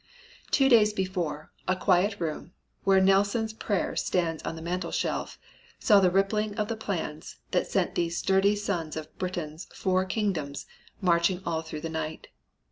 [0.49, 2.53] "Two days before, a quiet room,
[2.85, 5.37] where Nelson's Prayer stands on the mantel shelf,
[5.77, 10.65] saw the ripening of the plans that sent these sturdy sons of Britain's four kingdoms
[11.01, 12.29] marching all through the night.